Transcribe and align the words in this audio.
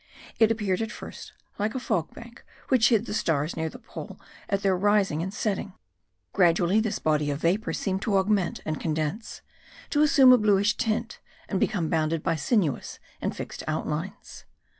It 0.39 0.49
appeared 0.51 0.81
at 0.81 0.91
first 0.91 1.33
like 1.59 1.75
a 1.75 1.79
fog 1.79 2.11
bank 2.15 2.43
which 2.69 2.89
hid 2.89 3.05
the 3.05 3.13
stars 3.13 3.55
near 3.55 3.69
the 3.69 3.77
pole 3.77 4.19
at 4.49 4.63
their 4.63 4.75
rising 4.75 5.21
and 5.21 5.31
setting; 5.31 5.73
gradually 6.33 6.79
this 6.79 6.97
body 6.97 7.29
of 7.29 7.41
vapour 7.41 7.71
seemed 7.71 8.01
to 8.01 8.17
augment 8.17 8.61
and 8.65 8.79
condense, 8.81 9.43
to 9.91 10.01
assume 10.01 10.31
a 10.33 10.39
bluish 10.39 10.75
tint, 10.75 11.19
and 11.47 11.59
become 11.59 11.87
bounded 11.87 12.23
by 12.23 12.35
sinuous 12.35 12.97
and 13.21 13.37
fixed 13.37 13.61
outlines. 13.67 14.45